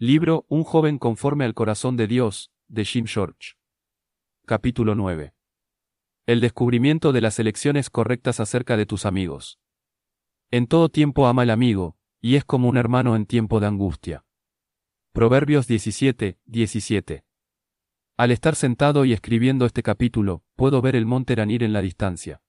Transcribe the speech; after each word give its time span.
Libro 0.00 0.46
Un 0.48 0.62
joven 0.62 0.96
conforme 0.96 1.44
al 1.44 1.54
corazón 1.54 1.96
de 1.96 2.06
Dios, 2.06 2.52
de 2.68 2.84
Jim 2.84 3.06
George. 3.06 3.54
Capítulo 4.46 4.94
9. 4.94 5.34
El 6.24 6.40
descubrimiento 6.40 7.12
de 7.12 7.20
las 7.20 7.40
elecciones 7.40 7.90
correctas 7.90 8.38
acerca 8.38 8.76
de 8.76 8.86
tus 8.86 9.04
amigos. 9.04 9.58
En 10.52 10.68
todo 10.68 10.88
tiempo 10.88 11.26
ama 11.26 11.42
el 11.42 11.50
amigo, 11.50 11.96
y 12.20 12.36
es 12.36 12.44
como 12.44 12.68
un 12.68 12.76
hermano 12.76 13.16
en 13.16 13.26
tiempo 13.26 13.58
de 13.58 13.66
angustia. 13.66 14.24
Proverbios 15.10 15.66
17, 15.66 16.38
17. 16.44 17.24
Al 18.16 18.30
estar 18.30 18.54
sentado 18.54 19.04
y 19.04 19.12
escribiendo 19.12 19.66
este 19.66 19.82
capítulo, 19.82 20.44
puedo 20.54 20.80
ver 20.80 20.94
el 20.94 21.06
monte 21.06 21.34
Ranir 21.34 21.64
en 21.64 21.72
la 21.72 21.82
distancia. 21.82 22.40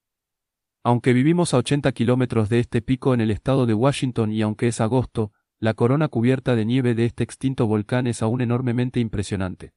Aunque 0.84 1.14
vivimos 1.14 1.56
a 1.56 1.58
80 1.58 1.94
kilómetros 1.94 2.50
de 2.50 2.60
este 2.60 2.84
pico 2.84 3.16
en 3.16 3.22
el 3.22 3.32
estado 3.32 3.66
de 3.66 3.74
Washington 3.74 4.32
y 4.32 4.44
aunque 4.44 4.68
es 4.68 4.80
agosto, 4.80 5.34
la 5.60 5.74
corona 5.74 6.08
cubierta 6.08 6.56
de 6.56 6.64
nieve 6.64 6.96
de 6.96 7.06
este 7.06 7.24
extinto 7.24 7.68
volcán 7.68 8.08
es 8.08 8.22
aún 8.22 8.42
enormemente 8.42 9.00
impresionante. 9.00 9.74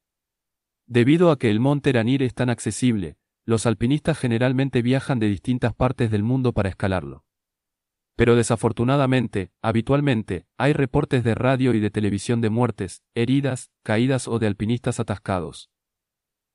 Debido 0.85 1.29
a 1.29 1.37
que 1.37 1.49
el 1.49 1.59
monte 1.59 1.91
Ranir 1.91 2.23
es 2.23 2.33
tan 2.33 2.49
accesible, 2.49 3.17
los 3.45 3.65
alpinistas 3.65 4.17
generalmente 4.17 4.81
viajan 4.81 5.19
de 5.19 5.27
distintas 5.27 5.73
partes 5.73 6.09
del 6.09 6.23
mundo 6.23 6.53
para 6.53 6.69
escalarlo. 6.69 7.25
Pero 8.15 8.35
desafortunadamente, 8.35 9.51
habitualmente, 9.61 10.45
hay 10.57 10.71
reportes 10.71 11.23
de 11.23 11.35
radio 11.35 11.73
y 11.73 11.79
de 11.79 11.89
televisión 11.89 12.41
de 12.41 12.49
muertes, 12.49 13.01
heridas, 13.15 13.71
caídas 13.83 14.27
o 14.27 14.39
de 14.39 14.47
alpinistas 14.47 14.99
atascados. 14.99 15.69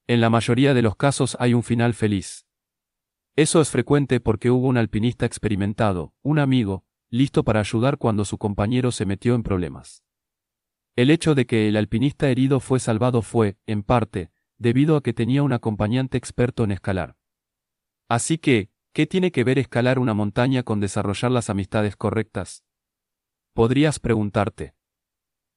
En 0.06 0.22
la 0.22 0.30
mayoría 0.30 0.72
de 0.72 0.82
los 0.82 0.96
casos 0.96 1.36
hay 1.38 1.52
un 1.52 1.62
final 1.62 1.92
feliz. 1.92 2.46
Eso 3.36 3.60
es 3.60 3.70
frecuente 3.70 4.20
porque 4.20 4.50
hubo 4.50 4.68
un 4.68 4.78
alpinista 4.78 5.26
experimentado, 5.26 6.14
un 6.22 6.38
amigo, 6.38 6.84
listo 7.10 7.44
para 7.44 7.60
ayudar 7.60 7.98
cuando 7.98 8.24
su 8.24 8.38
compañero 8.38 8.92
se 8.92 9.06
metió 9.06 9.34
en 9.34 9.42
problemas. 9.42 10.04
El 10.96 11.10
hecho 11.10 11.34
de 11.34 11.46
que 11.46 11.68
el 11.68 11.76
alpinista 11.76 12.28
herido 12.28 12.60
fue 12.60 12.80
salvado 12.80 13.22
fue, 13.22 13.56
en 13.66 13.82
parte, 13.82 14.30
debido 14.58 14.96
a 14.96 15.02
que 15.02 15.12
tenía 15.12 15.42
un 15.42 15.52
acompañante 15.52 16.18
experto 16.18 16.64
en 16.64 16.72
escalar. 16.72 17.16
Así 18.08 18.38
que, 18.38 18.70
¿qué 18.92 19.06
tiene 19.06 19.30
que 19.30 19.44
ver 19.44 19.58
escalar 19.58 19.98
una 19.98 20.14
montaña 20.14 20.62
con 20.64 20.80
desarrollar 20.80 21.30
las 21.30 21.50
amistades 21.50 21.94
correctas? 21.94 22.64
Podrías 23.52 24.00
preguntarte. 24.00 24.74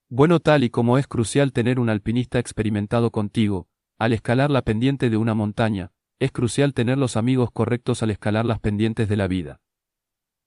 Bueno, 0.09 0.39
tal 0.39 0.63
y 0.63 0.69
como 0.69 0.97
es 0.97 1.07
crucial 1.07 1.53
tener 1.53 1.79
un 1.79 1.89
alpinista 1.89 2.38
experimentado 2.38 3.11
contigo, 3.11 3.67
al 3.97 4.13
escalar 4.13 4.52
la 4.52 4.61
pendiente 4.61 5.09
de 5.09 5.17
una 5.17 5.33
montaña, 5.33 5.91
es 6.19 6.31
crucial 6.31 6.73
tener 6.73 6.97
los 6.97 7.17
amigos 7.17 7.49
correctos 7.52 8.03
al 8.03 8.11
escalar 8.11 8.45
las 8.45 8.59
pendientes 8.59 9.09
de 9.09 9.16
la 9.16 9.27
vida. 9.27 9.61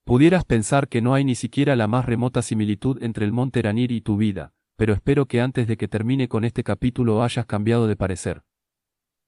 Pudieras 0.05 0.45
pensar 0.45 0.89
que 0.89 1.01
no 1.01 1.15
hay 1.15 1.25
ni 1.25 1.35
siquiera 1.35 1.77
la 1.77 1.89
más 1.89 2.05
remota 2.05 2.43
similitud 2.43 3.03
entre 3.03 3.25
el 3.25 3.33
monte 3.33 3.63
Ranir 3.63 3.91
y 3.91 4.03
tu 4.03 4.19
vida, 4.19 4.53
pero 4.77 4.93
espero 4.93 5.27
que 5.27 5.41
antes 5.41 5.67
de 5.67 5.79
que 5.79 5.89
termine 5.89 6.29
con 6.29 6.45
este 6.45 6.63
capítulo 6.63 7.23
hayas 7.23 7.47
cambiado 7.47 7.87
de 7.87 7.97
parecer. 7.97 8.45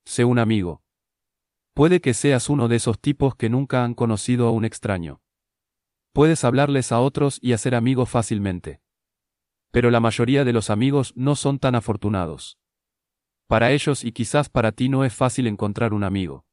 Sé 0.04 0.26
un 0.26 0.38
amigo. 0.38 0.82
Puede 1.72 2.02
que 2.02 2.12
seas 2.12 2.50
uno 2.50 2.68
de 2.68 2.76
esos 2.76 3.00
tipos 3.00 3.34
que 3.36 3.48
nunca 3.48 3.84
han 3.84 3.94
conocido 3.94 4.48
a 4.48 4.50
un 4.50 4.66
extraño. 4.66 5.22
Puedes 6.12 6.44
hablarles 6.44 6.92
a 6.92 7.00
otros 7.00 7.38
y 7.40 7.54
hacer 7.54 7.74
amigos 7.74 8.10
fácilmente. 8.10 8.82
Pero 9.70 9.90
la 9.90 10.00
mayoría 10.00 10.44
de 10.44 10.52
los 10.52 10.68
amigos 10.68 11.14
no 11.16 11.36
son 11.36 11.58
tan 11.58 11.74
afortunados. 11.74 12.58
Para 13.46 13.72
ellos 13.72 14.04
y 14.04 14.12
quizás 14.12 14.50
para 14.50 14.72
ti 14.72 14.90
no 14.90 15.04
es 15.04 15.14
fácil 15.14 15.46
encontrar 15.46 15.94
un 15.94 16.04
amigo. 16.04 16.44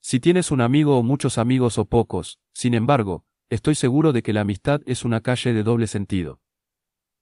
Si 0.00 0.20
tienes 0.20 0.50
un 0.50 0.60
amigo 0.60 0.98
o 0.98 1.02
muchos 1.02 1.38
amigos 1.38 1.78
o 1.78 1.84
pocos, 1.86 2.40
sin 2.52 2.74
embargo, 2.74 3.24
Estoy 3.50 3.74
seguro 3.74 4.12
de 4.12 4.22
que 4.22 4.32
la 4.32 4.42
amistad 4.42 4.80
es 4.86 5.04
una 5.04 5.22
calle 5.22 5.52
de 5.52 5.64
doble 5.64 5.88
sentido. 5.88 6.40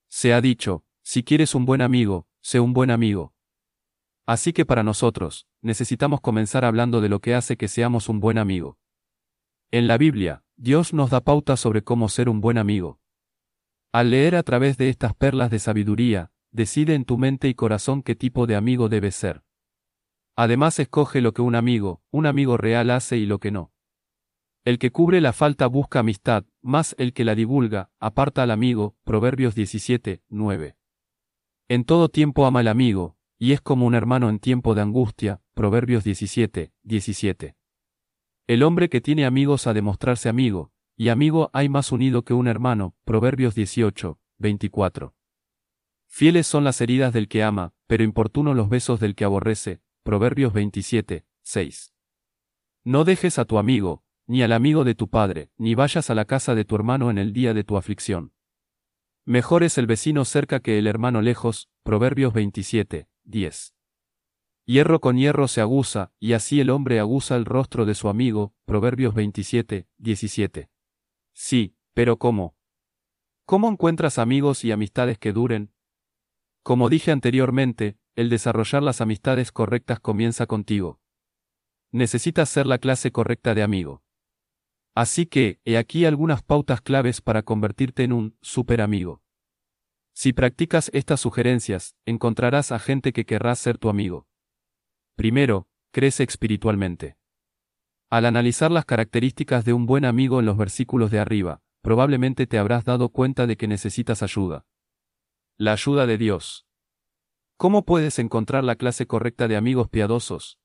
Se 0.08 0.34
ha 0.34 0.42
dicho, 0.42 0.84
si 1.02 1.22
quieres 1.24 1.54
un 1.54 1.64
buen 1.64 1.80
amigo, 1.80 2.28
sé 2.42 2.60
un 2.60 2.74
buen 2.74 2.90
amigo. 2.90 3.32
Así 4.26 4.52
que 4.52 4.66
para 4.66 4.82
nosotros, 4.82 5.46
necesitamos 5.62 6.20
comenzar 6.20 6.66
hablando 6.66 7.00
de 7.00 7.08
lo 7.08 7.20
que 7.20 7.34
hace 7.34 7.56
que 7.56 7.66
seamos 7.66 8.10
un 8.10 8.20
buen 8.20 8.36
amigo. 8.36 8.76
En 9.70 9.86
la 9.86 9.96
Biblia, 9.96 10.44
Dios 10.56 10.92
nos 10.92 11.08
da 11.08 11.22
pautas 11.22 11.60
sobre 11.60 11.82
cómo 11.82 12.10
ser 12.10 12.28
un 12.28 12.42
buen 12.42 12.58
amigo. 12.58 13.00
Al 13.90 14.10
leer 14.10 14.36
a 14.36 14.42
través 14.42 14.76
de 14.76 14.90
estas 14.90 15.14
perlas 15.14 15.50
de 15.50 15.58
sabiduría, 15.58 16.30
decide 16.50 16.94
en 16.94 17.06
tu 17.06 17.16
mente 17.16 17.48
y 17.48 17.54
corazón 17.54 18.02
qué 18.02 18.14
tipo 18.14 18.46
de 18.46 18.54
amigo 18.54 18.90
debes 18.90 19.14
ser. 19.14 19.44
Además 20.36 20.78
escoge 20.78 21.22
lo 21.22 21.32
que 21.32 21.40
un 21.40 21.54
amigo, 21.54 22.02
un 22.10 22.26
amigo 22.26 22.58
real 22.58 22.90
hace 22.90 23.16
y 23.16 23.24
lo 23.24 23.38
que 23.38 23.50
no. 23.50 23.72
El 24.68 24.78
que 24.78 24.92
cubre 24.92 25.22
la 25.22 25.32
falta 25.32 25.66
busca 25.66 26.00
amistad, 26.00 26.44
más 26.60 26.94
el 26.98 27.14
que 27.14 27.24
la 27.24 27.34
divulga, 27.34 27.90
aparta 28.00 28.42
al 28.42 28.50
amigo. 28.50 28.98
Proverbios 29.02 29.54
17, 29.54 30.22
9. 30.28 30.76
En 31.68 31.84
todo 31.84 32.10
tiempo 32.10 32.44
ama 32.44 32.60
el 32.60 32.68
amigo, 32.68 33.16
y 33.38 33.52
es 33.52 33.62
como 33.62 33.86
un 33.86 33.94
hermano 33.94 34.28
en 34.28 34.38
tiempo 34.38 34.74
de 34.74 34.82
angustia. 34.82 35.40
Proverbios 35.54 36.04
17, 36.04 36.74
17. 36.82 37.56
El 38.46 38.62
hombre 38.62 38.90
que 38.90 39.00
tiene 39.00 39.24
amigos 39.24 39.66
ha 39.66 39.72
de 39.72 39.80
mostrarse 39.80 40.28
amigo, 40.28 40.70
y 40.98 41.08
amigo 41.08 41.48
hay 41.54 41.70
más 41.70 41.90
unido 41.90 42.26
que 42.26 42.34
un 42.34 42.46
hermano. 42.46 42.94
Proverbios 43.06 43.54
18, 43.54 44.20
24. 44.36 45.14
Fieles 46.08 46.46
son 46.46 46.64
las 46.64 46.82
heridas 46.82 47.14
del 47.14 47.28
que 47.28 47.42
ama, 47.42 47.72
pero 47.86 48.04
importuno 48.04 48.52
los 48.52 48.68
besos 48.68 49.00
del 49.00 49.14
que 49.14 49.24
aborrece. 49.24 49.80
Proverbios 50.02 50.52
27, 50.52 51.24
6. 51.40 51.94
No 52.84 53.04
dejes 53.04 53.38
a 53.38 53.46
tu 53.46 53.58
amigo, 53.58 54.04
ni 54.28 54.42
al 54.42 54.52
amigo 54.52 54.84
de 54.84 54.94
tu 54.94 55.08
padre, 55.08 55.50
ni 55.56 55.74
vayas 55.74 56.10
a 56.10 56.14
la 56.14 56.26
casa 56.26 56.54
de 56.54 56.66
tu 56.66 56.76
hermano 56.76 57.10
en 57.10 57.16
el 57.16 57.32
día 57.32 57.54
de 57.54 57.64
tu 57.64 57.78
aflicción. 57.78 58.32
Mejor 59.24 59.62
es 59.62 59.78
el 59.78 59.86
vecino 59.86 60.24
cerca 60.26 60.60
que 60.60 60.78
el 60.78 60.86
hermano 60.86 61.22
lejos, 61.22 61.70
Proverbios 61.82 62.34
27, 62.34 63.08
10. 63.24 63.74
Hierro 64.66 65.00
con 65.00 65.16
hierro 65.16 65.48
se 65.48 65.62
aguza, 65.62 66.12
y 66.20 66.34
así 66.34 66.60
el 66.60 66.68
hombre 66.68 67.00
aguza 67.00 67.36
el 67.36 67.46
rostro 67.46 67.86
de 67.86 67.94
su 67.94 68.10
amigo, 68.10 68.54
Proverbios 68.66 69.14
27, 69.14 69.88
17. 69.96 70.70
Sí, 71.32 71.74
pero 71.94 72.18
¿cómo? 72.18 72.54
¿Cómo 73.46 73.70
encuentras 73.70 74.18
amigos 74.18 74.62
y 74.62 74.72
amistades 74.72 75.18
que 75.18 75.32
duren? 75.32 75.72
Como 76.62 76.90
dije 76.90 77.12
anteriormente, 77.12 77.96
el 78.14 78.28
desarrollar 78.28 78.82
las 78.82 79.00
amistades 79.00 79.52
correctas 79.52 80.00
comienza 80.00 80.44
contigo. 80.44 81.00
Necesitas 81.92 82.50
ser 82.50 82.66
la 82.66 82.76
clase 82.76 83.10
correcta 83.10 83.54
de 83.54 83.62
amigo. 83.62 84.02
Así 84.94 85.26
que, 85.26 85.60
he 85.64 85.76
aquí 85.76 86.04
algunas 86.04 86.42
pautas 86.42 86.80
claves 86.80 87.20
para 87.20 87.42
convertirte 87.42 88.04
en 88.04 88.12
un 88.12 88.36
super 88.40 88.80
amigo. 88.80 89.22
Si 90.12 90.32
practicas 90.32 90.90
estas 90.92 91.20
sugerencias, 91.20 91.94
encontrarás 92.04 92.72
a 92.72 92.78
gente 92.78 93.12
que 93.12 93.24
querrá 93.24 93.54
ser 93.54 93.78
tu 93.78 93.88
amigo. 93.88 94.26
Primero, 95.14 95.68
crece 95.92 96.24
espiritualmente. 96.24 97.16
Al 98.10 98.24
analizar 98.24 98.70
las 98.70 98.84
características 98.84 99.64
de 99.64 99.74
un 99.74 99.86
buen 99.86 100.04
amigo 100.04 100.40
en 100.40 100.46
los 100.46 100.56
versículos 100.56 101.10
de 101.10 101.20
arriba, 101.20 101.62
probablemente 101.82 102.46
te 102.46 102.58
habrás 102.58 102.84
dado 102.84 103.10
cuenta 103.10 103.46
de 103.46 103.56
que 103.56 103.68
necesitas 103.68 104.22
ayuda. 104.22 104.66
La 105.56 105.72
ayuda 105.72 106.06
de 106.06 106.18
Dios. 106.18 106.66
¿Cómo 107.56 107.84
puedes 107.84 108.18
encontrar 108.18 108.64
la 108.64 108.76
clase 108.76 109.06
correcta 109.06 109.48
de 109.48 109.56
amigos 109.56 109.88
piadosos? 109.88 110.58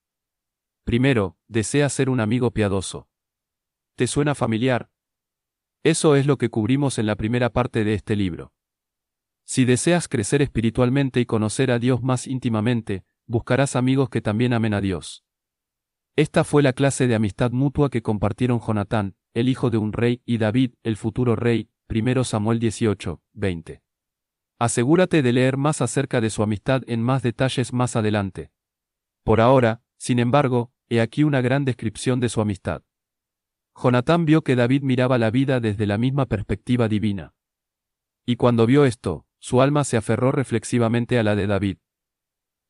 Primero, 0.84 1.38
desea 1.48 1.90
ser 1.90 2.10
un 2.10 2.20
amigo 2.20 2.52
piadoso. 2.52 3.10
¿Te 3.96 4.08
suena 4.08 4.34
familiar? 4.34 4.90
Eso 5.84 6.16
es 6.16 6.26
lo 6.26 6.40
que 6.40 6.50
cubrimos 6.50 6.98
en 6.98 7.06
la 7.06 7.16
primera 7.16 7.52
parte 7.52 7.84
de 7.84 7.94
este 7.94 8.16
libro. 8.16 8.52
Si 9.44 9.66
deseas 9.66 10.08
crecer 10.08 10.42
espiritualmente 10.42 11.20
y 11.20 11.28
conocer 11.28 11.70
a 11.70 11.78
Dios 11.78 12.02
más 12.02 12.26
íntimamente, 12.26 13.04
buscarás 13.28 13.76
amigos 13.76 14.10
que 14.10 14.22
también 14.22 14.54
amen 14.54 14.74
a 14.74 14.82
Dios. 14.82 15.24
Esta 16.16 16.44
fue 16.44 16.64
la 16.64 16.74
clase 16.74 17.06
de 17.06 17.14
amistad 17.14 17.52
mutua 17.52 17.92
que 17.92 18.02
compartieron 18.02 18.60
Jonatán, 18.60 19.16
el 19.36 19.48
hijo 19.48 19.70
de 19.70 19.78
un 19.78 19.94
rey, 19.94 20.24
y 20.26 20.40
David, 20.40 20.74
el 20.82 20.98
futuro 20.98 21.36
rey, 21.36 21.70
1 21.88 22.24
Samuel 22.24 22.58
18, 22.58 23.22
20. 23.34 23.84
Asegúrate 24.58 25.22
de 25.22 25.34
leer 25.34 25.58
más 25.58 25.82
acerca 25.82 26.20
de 26.20 26.32
su 26.32 26.42
amistad 26.42 26.82
en 26.88 27.04
más 27.04 27.22
detalles 27.22 27.74
más 27.74 27.96
adelante. 27.96 28.52
Por 29.24 29.40
ahora, 29.40 29.84
sin 29.98 30.18
embargo, 30.18 30.72
he 30.90 31.00
aquí 31.00 31.24
una 31.24 31.42
gran 31.42 31.64
descripción 31.64 32.20
de 32.20 32.30
su 32.30 32.42
amistad. 32.42 32.82
Jonatán 33.76 34.26
vio 34.26 34.44
que 34.44 34.56
David 34.56 34.84
miraba 34.84 35.18
la 35.18 35.32
vida 35.32 35.60
desde 35.60 35.86
la 35.86 35.98
misma 35.98 36.26
perspectiva 36.26 36.88
divina. 36.88 37.34
Y 38.26 38.36
cuando 38.36 38.66
vio 38.66 38.86
esto, 38.86 39.26
su 39.40 39.62
alma 39.62 39.84
se 39.84 39.98
aferró 39.98 40.32
reflexivamente 40.32 41.20
a 41.20 41.24
la 41.24 41.36
de 41.36 41.48
David. 41.48 41.78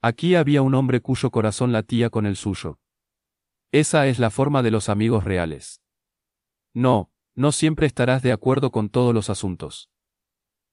Aquí 0.01 0.35
había 0.35 0.61
un 0.61 0.73
hombre 0.73 1.01
cuyo 1.01 1.29
corazón 1.29 1.71
latía 1.71 2.09
con 2.09 2.25
el 2.25 2.35
suyo. 2.35 2.79
Esa 3.71 4.07
es 4.07 4.19
la 4.19 4.29
forma 4.29 4.63
de 4.63 4.71
los 4.71 4.89
amigos 4.89 5.23
reales. 5.23 5.81
No, 6.73 7.11
no 7.35 7.51
siempre 7.51 7.88
estarás 7.88 8.21
de 8.21 8.31
acuerdo 8.31 8.71
con 8.71 8.89
todos 8.89 9.13
los 9.13 9.29
asuntos. 9.29 9.89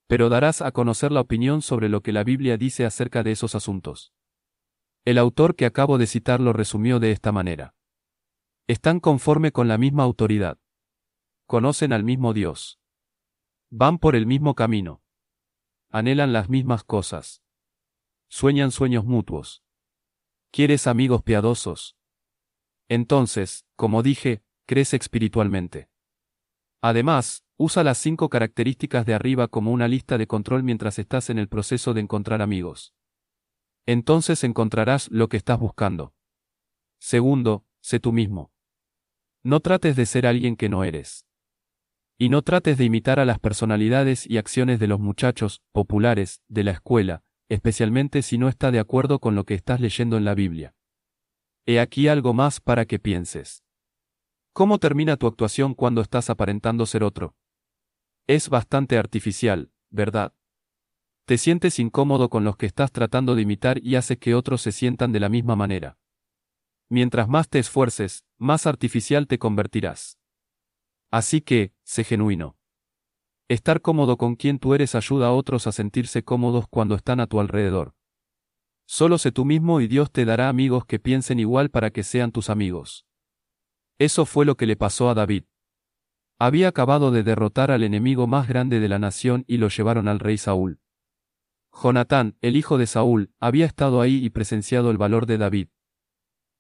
Pero 0.07 0.29
darás 0.29 0.63
a 0.63 0.73
conocer 0.73 1.13
la 1.13 1.21
opinión 1.21 1.63
sobre 1.63 1.89
lo 1.89 2.03
que 2.03 2.13
la 2.13 2.25
Biblia 2.25 2.57
dice 2.57 2.85
acerca 2.85 3.23
de 3.23 3.33
esos 3.33 3.55
asuntos. 3.55 4.13
El 5.05 5.19
autor 5.19 5.55
que 5.55 5.67
acabo 5.67 5.99
de 5.99 6.07
citar 6.07 6.41
lo 6.41 6.53
resumió 6.53 6.99
de 6.99 7.13
esta 7.13 7.33
manera. 7.33 7.75
Están 8.71 9.01
conforme 9.01 9.51
con 9.51 9.67
la 9.67 9.79
misma 9.79 10.05
autoridad. 10.05 10.57
Conocen 11.47 11.93
al 11.93 12.05
mismo 12.05 12.33
Dios. 12.33 12.79
Van 13.69 13.99
por 13.99 14.15
el 14.15 14.27
mismo 14.27 14.55
camino. 14.55 15.03
anhelan 15.89 16.33
las 16.33 16.49
mismas 16.49 16.85
cosas. 16.85 17.43
Sueñan 18.29 18.71
sueños 18.71 19.05
mutuos. 19.05 19.65
¿Quieres 20.53 20.87
amigos 20.87 21.25
piadosos? 21.25 21.97
Entonces, 22.87 23.67
como 23.75 24.05
dije, 24.05 24.45
crece 24.67 24.99
espiritualmente. 24.99 25.91
Además, 26.81 27.45
usa 27.57 27.83
las 27.83 27.99
cinco 27.99 28.29
características 28.29 29.05
de 29.05 29.15
arriba 29.15 29.49
como 29.49 29.73
una 29.73 29.89
lista 29.89 30.17
de 30.17 30.29
control 30.29 30.63
mientras 30.63 31.01
estás 31.01 31.29
en 31.29 31.41
el 31.41 31.49
proceso 31.49 31.93
de 31.93 32.03
encontrar 32.03 32.41
amigos. 32.41 32.95
Entonces 33.85 34.45
encontrarás 34.45 35.11
lo 35.11 35.29
que 35.29 35.39
estás 35.39 35.59
buscando. 35.59 36.15
Segundo, 37.01 37.67
sé 37.81 37.99
tú 37.99 38.13
mismo. 38.13 38.53
No 39.43 39.61
trates 39.61 39.97
de 39.97 40.05
ser 40.05 40.27
alguien 40.27 40.55
que 40.55 40.69
no 40.69 40.85
eres. 40.85 41.25
Y 42.19 42.29
no 42.29 42.43
trates 42.43 42.77
de 42.77 42.85
imitar 42.85 43.19
a 43.19 43.25
las 43.25 43.39
personalidades 43.39 44.29
y 44.29 44.37
acciones 44.37 44.79
de 44.79 44.87
los 44.87 45.01
muchachos 45.01 45.63
populares 45.73 46.43
de 46.49 46.65
la 46.65 46.73
escuela, 46.73 47.25
especialmente 47.49 48.21
si 48.21 48.37
no 48.37 48.49
está 48.51 48.71
de 48.71 48.79
acuerdo 48.79 49.19
con 49.19 49.35
lo 49.35 49.45
que 49.45 49.55
estás 49.55 49.81
leyendo 49.81 50.19
en 50.19 50.27
la 50.27 50.35
Biblia. 50.35 50.75
He 51.65 51.81
aquí 51.81 52.09
algo 52.09 52.35
más 52.35 52.61
para 52.61 52.85
que 52.85 52.99
pienses. 52.99 53.65
¿Cómo 54.53 54.79
termina 54.79 55.17
tu 55.17 55.27
actuación 55.27 55.75
cuando 55.75 56.03
estás 56.03 56.29
aparentando 56.29 56.85
ser 56.85 57.03
otro? 57.03 57.35
Es 58.27 58.51
bastante 58.51 58.99
artificial, 58.99 59.73
¿verdad? 59.89 60.35
Te 61.25 61.39
sientes 61.39 61.79
incómodo 61.79 62.29
con 62.29 62.45
los 62.45 62.57
que 62.59 62.67
estás 62.67 62.93
tratando 62.93 63.35
de 63.35 63.43
imitar 63.43 63.83
y 63.83 63.97
haces 63.97 64.19
que 64.19 64.35
otros 64.35 64.61
se 64.61 64.73
sientan 64.73 65.13
de 65.13 65.21
la 65.21 65.31
misma 65.31 65.57
manera. 65.57 65.97
Mientras 66.91 67.29
más 67.29 67.49
te 67.49 67.61
esfuerces, 67.61 68.25
más 68.41 68.67
artificial 68.67 69.27
te 69.27 69.39
convertirás. 69.39 70.19
Así 71.11 71.43
que, 71.43 71.75
sé 71.85 72.05
genuino. 72.05 72.57
Estar 73.49 73.83
cómodo 73.83 74.17
con 74.17 74.35
quien 74.35 74.59
tú 74.59 74.75
eres 74.75 74.95
ayuda 74.95 75.27
a 75.27 75.33
otros 75.33 75.67
a 75.67 75.73
sentirse 75.73 76.25
cómodos 76.25 76.67
cuando 76.69 76.95
están 76.95 77.21
a 77.21 77.27
tu 77.27 77.39
alrededor. 77.39 77.95
Solo 78.87 79.19
sé 79.19 79.31
tú 79.31 79.45
mismo 79.45 79.83
y 79.83 79.89
Dios 79.89 80.11
te 80.11 80.25
dará 80.25 80.49
amigos 80.49 80.87
que 80.87 80.99
piensen 80.99 81.39
igual 81.39 81.71
para 81.71 81.91
que 81.91 82.03
sean 82.03 82.33
tus 82.33 82.49
amigos. 82.49 83.07
Eso 83.99 84.25
fue 84.25 84.47
lo 84.47 84.57
que 84.57 84.67
le 84.67 84.77
pasó 84.77 85.11
a 85.11 85.15
David. 85.15 85.45
Había 86.39 86.69
acabado 86.69 87.11
de 87.11 87.23
derrotar 87.23 87.71
al 87.71 87.83
enemigo 87.83 88.27
más 88.27 88.49
grande 88.49 88.81
de 88.81 88.89
la 88.89 88.99
nación 88.99 89.45
y 89.47 89.59
lo 89.59 89.69
llevaron 89.69 90.09
al 90.09 90.19
rey 90.19 90.39
Saúl. 90.39 90.81
Jonatán, 91.73 92.39
el 92.41 92.57
hijo 92.57 92.79
de 92.79 92.87
Saúl, 92.87 93.35
había 93.39 93.67
estado 93.67 94.01
ahí 94.01 94.25
y 94.25 94.31
presenciado 94.31 94.91
el 94.91 94.97
valor 94.97 95.27
de 95.27 95.37
David. 95.37 95.69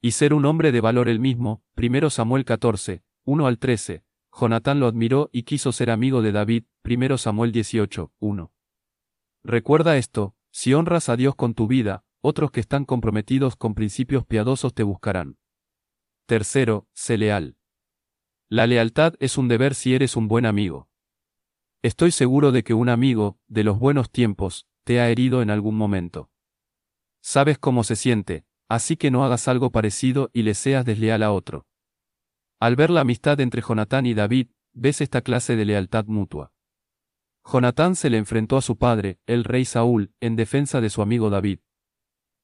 Y 0.03 0.13
ser 0.13 0.33
un 0.33 0.47
hombre 0.47 0.73
de 0.73 0.81
valor 0.81 1.09
él 1.09 1.21
mismo, 1.21 1.63
primero 1.75 2.09
Samuel 2.09 2.47
14, 2.47 3.03
1 3.25 3.47
al 3.47 3.59
13, 3.59 4.03
Jonatán 4.33 4.81
lo 4.81 4.87
admiró 4.87 5.29
y 5.33 5.43
quiso 5.43 5.73
ser 5.73 5.91
amigo 5.91 6.23
de 6.23 6.33
David, 6.33 6.65
primero 6.81 7.19
Samuel 7.19 7.53
18, 7.53 8.13
1. 8.19 8.53
Recuerda 9.45 9.99
esto, 9.99 10.35
si 10.51 10.73
honras 10.73 11.11
a 11.11 11.17
Dios 11.17 11.35
con 11.35 11.53
tu 11.53 11.67
vida, 11.67 12.05
otros 12.23 12.51
que 12.51 12.61
están 12.61 12.87
comprometidos 12.87 13.57
con 13.57 13.75
principios 13.75 14.25
piadosos 14.25 14.73
te 14.73 14.83
buscarán. 14.83 15.37
Tercero, 16.27 16.89
sé 16.93 17.19
leal. 17.19 17.57
La 18.49 18.67
lealtad 18.67 19.15
es 19.21 19.37
un 19.37 19.49
deber 19.49 19.75
si 19.75 19.95
eres 19.95 20.17
un 20.17 20.29
buen 20.29 20.47
amigo. 20.47 20.89
Estoy 21.83 22.11
seguro 22.11 22.53
de 22.53 22.63
que 22.63 22.73
un 22.75 22.89
amigo, 22.89 23.39
de 23.49 23.65
los 23.65 23.79
buenos 23.79 24.11
tiempos, 24.11 24.67
te 24.85 25.01
ha 25.01 25.11
herido 25.11 25.43
en 25.43 25.51
algún 25.51 25.77
momento. 25.77 26.31
Sabes 27.21 27.59
cómo 27.59 27.85
se 27.85 27.97
siente, 27.97 28.45
así 28.71 28.97
que 28.97 29.11
no 29.11 29.25
hagas 29.25 29.49
algo 29.49 29.71
parecido 29.71 30.31
y 30.33 30.43
le 30.43 30.55
seas 30.55 30.85
desleal 30.85 31.25
a 31.25 31.33
otro. 31.33 31.67
Al 32.61 32.77
ver 32.77 32.91
la 32.91 33.01
amistad 33.01 33.41
entre 33.41 33.63
Jonatán 33.63 34.07
y 34.07 34.15
David, 34.15 34.51
ves 34.73 35.01
esta 35.01 35.23
clase 35.23 35.57
de 35.57 35.65
lealtad 35.65 36.07
mutua. 36.07 36.53
Jonatán 37.45 37.97
se 37.97 38.11
le 38.11 38.17
enfrentó 38.17 38.57
a 38.57 38.63
su 38.63 38.79
padre, 38.79 39.19
el 39.27 39.43
rey 39.43 39.65
Saúl, 39.65 40.13
en 40.21 40.37
defensa 40.37 40.81
de 40.81 40.89
su 40.89 41.03
amigo 41.03 41.31
David. 41.31 41.59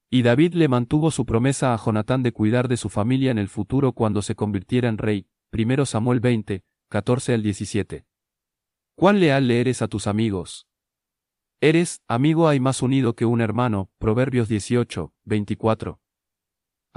Y 0.09 0.23
David 0.23 0.53
le 0.55 0.67
mantuvo 0.67 1.11
su 1.11 1.25
promesa 1.25 1.73
a 1.73 1.77
Jonatán 1.77 2.23
de 2.23 2.33
cuidar 2.33 2.67
de 2.67 2.75
su 2.75 2.89
familia 2.89 3.31
en 3.31 3.37
el 3.37 3.47
futuro 3.47 3.93
cuando 3.93 4.21
se 4.21 4.35
convirtiera 4.35 4.89
en 4.89 4.97
rey. 4.97 5.27
1 5.53 5.85
Samuel 5.85 6.19
20, 6.19 6.65
14 6.89 7.33
al 7.35 7.43
17. 7.43 8.05
¿Cuán 8.95 9.21
leal 9.21 9.47
le 9.47 9.61
eres 9.61 9.81
a 9.81 9.87
tus 9.87 10.07
amigos? 10.07 10.67
Eres, 11.61 12.01
amigo 12.09 12.49
hay 12.49 12.59
más 12.59 12.81
unido 12.81 13.15
que 13.15 13.25
un 13.25 13.39
hermano. 13.39 13.91
Proverbios 13.97 14.49
18, 14.49 15.13
24. 15.23 16.01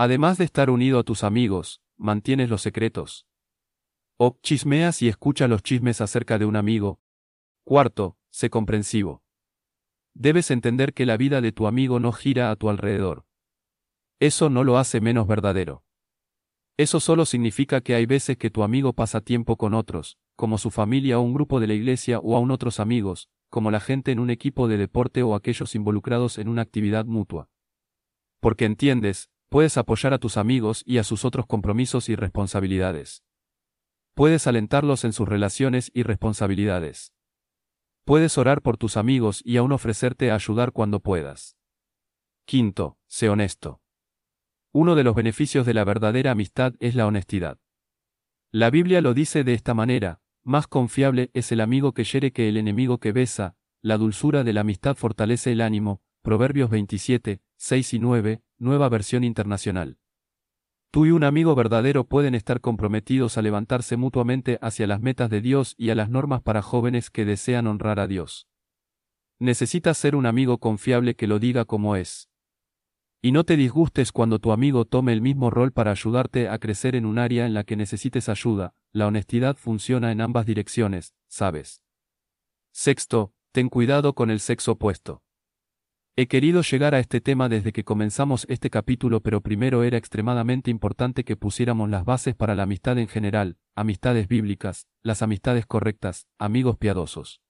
Además 0.02 0.38
de 0.38 0.46
estar 0.46 0.70
unido 0.70 0.98
a 0.98 1.02
tus 1.02 1.24
amigos, 1.24 1.82
mantienes 1.98 2.48
los 2.48 2.62
secretos. 2.62 3.26
O 4.16 4.38
chismeas 4.42 5.02
y 5.02 5.08
escucha 5.08 5.46
los 5.46 5.62
chismes 5.62 6.00
acerca 6.00 6.38
de 6.38 6.46
un 6.46 6.56
amigo. 6.56 7.02
Cuarto, 7.64 8.16
sé 8.30 8.48
comprensivo. 8.48 9.22
Debes 10.14 10.50
entender 10.50 10.94
que 10.94 11.04
la 11.04 11.18
vida 11.18 11.42
de 11.42 11.52
tu 11.52 11.66
amigo 11.66 12.00
no 12.00 12.12
gira 12.12 12.50
a 12.50 12.56
tu 12.56 12.70
alrededor. 12.70 13.26
Eso 14.20 14.48
no 14.48 14.64
lo 14.64 14.78
hace 14.78 15.02
menos 15.02 15.26
verdadero. 15.26 15.84
Eso 16.78 16.98
solo 16.98 17.26
significa 17.26 17.82
que 17.82 17.94
hay 17.94 18.06
veces 18.06 18.38
que 18.38 18.48
tu 18.48 18.62
amigo 18.62 18.94
pasa 18.94 19.20
tiempo 19.20 19.58
con 19.58 19.74
otros, 19.74 20.16
como 20.34 20.56
su 20.56 20.70
familia 20.70 21.18
o 21.18 21.20
un 21.20 21.34
grupo 21.34 21.60
de 21.60 21.66
la 21.66 21.74
iglesia 21.74 22.20
o 22.20 22.36
aún 22.36 22.52
otros 22.52 22.80
amigos, 22.80 23.28
como 23.50 23.70
la 23.70 23.80
gente 23.80 24.12
en 24.12 24.18
un 24.18 24.30
equipo 24.30 24.66
de 24.66 24.78
deporte 24.78 25.22
o 25.22 25.34
aquellos 25.34 25.74
involucrados 25.74 26.38
en 26.38 26.48
una 26.48 26.62
actividad 26.62 27.04
mutua. 27.04 27.50
Porque 28.40 28.64
entiendes, 28.64 29.28
puedes 29.50 29.76
apoyar 29.76 30.14
a 30.14 30.18
tus 30.18 30.36
amigos 30.36 30.82
y 30.86 30.98
a 30.98 31.04
sus 31.04 31.24
otros 31.24 31.44
compromisos 31.44 32.08
y 32.08 32.14
responsabilidades. 32.14 33.24
Puedes 34.14 34.46
alentarlos 34.46 35.04
en 35.04 35.12
sus 35.12 35.28
relaciones 35.28 35.90
y 35.92 36.04
responsabilidades. 36.04 37.12
Puedes 38.04 38.38
orar 38.38 38.62
por 38.62 38.76
tus 38.76 38.96
amigos 38.96 39.42
y 39.44 39.56
aún 39.56 39.72
ofrecerte 39.72 40.30
a 40.30 40.36
ayudar 40.36 40.72
cuando 40.72 41.00
puedas. 41.00 41.56
Quinto, 42.44 42.96
sé 43.06 43.28
honesto. 43.28 43.80
Uno 44.72 44.94
de 44.94 45.02
los 45.02 45.16
beneficios 45.16 45.66
de 45.66 45.74
la 45.74 45.84
verdadera 45.84 46.30
amistad 46.30 46.74
es 46.78 46.94
la 46.94 47.08
honestidad. 47.08 47.58
La 48.52 48.70
Biblia 48.70 49.00
lo 49.00 49.14
dice 49.14 49.42
de 49.42 49.54
esta 49.54 49.74
manera, 49.74 50.20
más 50.44 50.68
confiable 50.68 51.30
es 51.34 51.50
el 51.50 51.60
amigo 51.60 51.92
que 51.92 52.04
hiere 52.04 52.32
que 52.32 52.48
el 52.48 52.56
enemigo 52.56 52.98
que 52.98 53.10
besa, 53.10 53.56
la 53.82 53.98
dulzura 53.98 54.44
de 54.44 54.52
la 54.52 54.60
amistad 54.60 54.94
fortalece 54.94 55.52
el 55.52 55.60
ánimo, 55.60 56.02
Proverbios 56.22 56.70
27, 56.70 57.40
6 57.56 57.94
y 57.94 57.98
9, 57.98 58.42
nueva 58.60 58.88
versión 58.88 59.24
internacional. 59.24 59.98
Tú 60.92 61.06
y 61.06 61.12
un 61.12 61.24
amigo 61.24 61.54
verdadero 61.54 62.04
pueden 62.04 62.34
estar 62.34 62.60
comprometidos 62.60 63.38
a 63.38 63.42
levantarse 63.42 63.96
mutuamente 63.96 64.58
hacia 64.60 64.86
las 64.86 65.00
metas 65.00 65.30
de 65.30 65.40
Dios 65.40 65.74
y 65.78 65.90
a 65.90 65.94
las 65.94 66.10
normas 66.10 66.42
para 66.42 66.62
jóvenes 66.62 67.10
que 67.10 67.24
desean 67.24 67.66
honrar 67.66 67.98
a 68.00 68.06
Dios. 68.06 68.48
Necesitas 69.38 69.96
ser 69.96 70.14
un 70.14 70.26
amigo 70.26 70.58
confiable 70.58 71.16
que 71.16 71.26
lo 71.26 71.38
diga 71.38 71.64
como 71.64 71.96
es. 71.96 72.28
Y 73.22 73.32
no 73.32 73.44
te 73.44 73.56
disgustes 73.56 74.12
cuando 74.12 74.38
tu 74.38 74.52
amigo 74.52 74.84
tome 74.84 75.12
el 75.12 75.22
mismo 75.22 75.50
rol 75.50 75.72
para 75.72 75.92
ayudarte 75.92 76.48
a 76.48 76.58
crecer 76.58 76.96
en 76.96 77.06
un 77.06 77.18
área 77.18 77.46
en 77.46 77.54
la 77.54 77.64
que 77.64 77.76
necesites 77.76 78.28
ayuda, 78.28 78.74
la 78.92 79.06
honestidad 79.06 79.56
funciona 79.56 80.12
en 80.12 80.20
ambas 80.20 80.44
direcciones, 80.44 81.14
¿sabes? 81.28 81.82
Sexto, 82.72 83.32
ten 83.52 83.68
cuidado 83.68 84.14
con 84.14 84.30
el 84.30 84.40
sexo 84.40 84.72
opuesto. 84.72 85.22
He 86.20 86.28
querido 86.28 86.60
llegar 86.60 86.94
a 86.94 86.98
este 86.98 87.22
tema 87.22 87.48
desde 87.48 87.72
que 87.72 87.82
comenzamos 87.82 88.44
este 88.50 88.68
capítulo, 88.68 89.22
pero 89.22 89.40
primero 89.40 89.84
era 89.84 89.96
extremadamente 89.96 90.70
importante 90.70 91.24
que 91.24 91.34
pusiéramos 91.34 91.88
las 91.88 92.04
bases 92.04 92.34
para 92.34 92.54
la 92.54 92.64
amistad 92.64 92.98
en 92.98 93.08
general, 93.08 93.56
amistades 93.74 94.28
bíblicas, 94.28 94.86
las 95.02 95.22
amistades 95.22 95.64
correctas, 95.64 96.26
amigos 96.38 96.76
piadosos. 96.76 97.40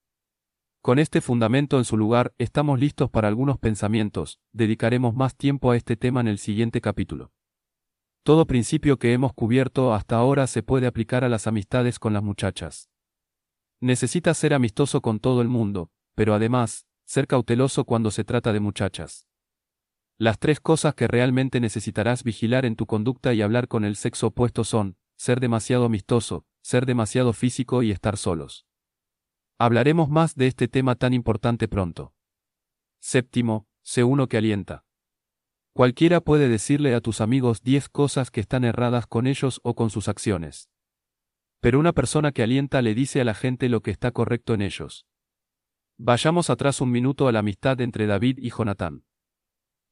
Con 0.83 1.01
este 1.01 1.21
fundamento 1.21 1.79
en 1.79 1.85
su 1.85 1.97
lugar, 1.97 2.33
estamos 2.39 2.79
listos 2.79 3.11
para 3.11 3.27
algunos 3.27 3.59
pensamientos, 3.59 4.39
dedicaremos 4.53 5.17
más 5.17 5.35
tiempo 5.35 5.73
a 5.73 5.77
este 5.77 5.97
tema 5.97 6.21
en 6.21 6.29
el 6.29 6.39
siguiente 6.39 6.81
capítulo. 6.81 7.33
Todo 8.23 8.47
principio 8.47 9.01
que 9.01 9.13
hemos 9.13 9.33
cubierto 9.33 9.95
hasta 9.95 10.15
ahora 10.15 10.47
se 10.47 10.63
puede 10.63 10.87
aplicar 10.87 11.25
a 11.25 11.29
las 11.29 11.49
amistades 11.49 11.99
con 11.99 12.13
las 12.13 12.23
muchachas. 12.23 12.89
Necesitas 13.81 14.39
ser 14.39 14.55
amistoso 14.55 15.01
con 15.01 15.19
todo 15.19 15.43
el 15.43 15.49
mundo, 15.49 15.91
pero 16.15 16.35
además, 16.35 16.87
ser 17.11 17.27
cauteloso 17.27 17.85
cuando 17.87 18.13
se 18.13 18.23
trata 18.23 18.53
de 18.53 18.61
muchachas. 18.61 19.27
Las 20.17 20.39
tres 20.39 20.61
cosas 20.61 20.95
que 20.95 21.09
realmente 21.09 21.59
necesitarás 21.59 22.23
vigilar 22.23 22.65
en 22.65 22.77
tu 22.77 22.87
conducta 22.87 23.35
y 23.35 23.43
hablar 23.43 23.67
con 23.67 23.85
el 23.85 23.97
sexo 23.97 24.29
opuesto 24.29 24.63
son, 24.63 24.97
ser 25.17 25.41
demasiado 25.41 25.87
amistoso, 25.87 26.47
ser 26.63 26.87
demasiado 26.87 27.33
físico 27.33 27.83
y 27.83 27.91
estar 27.91 28.17
solos. 28.17 28.65
Hablaremos 29.59 30.09
más 30.09 30.37
de 30.37 30.47
este 30.47 30.69
tema 30.69 30.95
tan 30.95 31.13
importante 31.13 31.67
pronto. 31.67 32.15
Séptimo, 33.01 33.67
sé 33.83 34.05
uno 34.05 34.29
que 34.29 34.37
alienta. 34.37 34.85
Cualquiera 35.73 36.21
puede 36.21 36.49
decirle 36.49 36.95
a 36.95 37.01
tus 37.01 37.21
amigos 37.21 37.65
diez 37.65 37.89
cosas 37.89 38.31
que 38.31 38.41
están 38.41 38.63
erradas 38.63 39.09
con 39.09 39.27
ellos 39.27 39.61
o 39.65 39.75
con 39.75 39.91
sus 39.91 40.07
acciones. 40.07 40.71
Pero 41.59 41.81
una 41.81 41.93
persona 41.93 42.31
que 42.31 42.45
alienta 42.45 42.81
le 42.83 42.95
dice 42.95 43.21
a 43.21 43.25
la 43.25 43.35
gente 43.35 43.69
lo 43.69 43.81
que 43.81 43.91
está 43.91 44.13
correcto 44.13 44.55
en 44.55 44.63
ellos. 44.63 45.09
Vayamos 46.03 46.49
atrás 46.49 46.81
un 46.81 46.91
minuto 46.91 47.29
a 47.29 47.33
la 47.33 47.41
amistad 47.41 47.79
entre 47.83 48.07
David 48.07 48.39
y 48.39 48.49
Jonatán. 48.49 49.05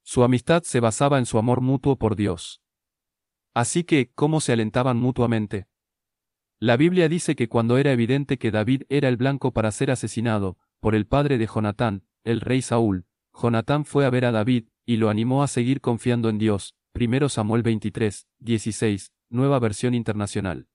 Su 0.02 0.24
amistad 0.24 0.62
se 0.62 0.80
basaba 0.80 1.18
en 1.18 1.26
su 1.26 1.36
amor 1.36 1.60
mutuo 1.60 1.98
por 1.98 2.16
Dios. 2.16 2.62
Así 3.52 3.84
que, 3.84 4.10
¿cómo 4.14 4.40
se 4.40 4.54
alentaban 4.54 4.96
mutuamente? 4.96 5.66
La 6.60 6.78
Biblia 6.78 7.10
dice 7.10 7.36
que 7.36 7.50
cuando 7.50 7.76
era 7.76 7.92
evidente 7.92 8.38
que 8.38 8.50
David 8.50 8.84
era 8.88 9.10
el 9.10 9.18
blanco 9.18 9.52
para 9.52 9.70
ser 9.70 9.90
asesinado, 9.90 10.56
por 10.80 10.94
el 10.94 11.06
padre 11.06 11.36
de 11.36 11.46
Jonatán, 11.46 12.04
el 12.24 12.40
rey 12.40 12.62
Saúl, 12.62 13.04
Jonatán 13.34 13.84
fue 13.84 14.06
a 14.06 14.10
ver 14.10 14.24
a 14.24 14.32
David, 14.32 14.68
y 14.86 14.96
lo 14.96 15.10
animó 15.10 15.42
a 15.42 15.46
seguir 15.46 15.82
confiando 15.82 16.30
en 16.30 16.38
Dios. 16.38 16.74
1 16.98 17.28
Samuel 17.28 17.62
23, 17.62 18.26
16, 18.38 19.12
nueva 19.28 19.58
versión 19.58 19.92
internacional. 19.94 20.68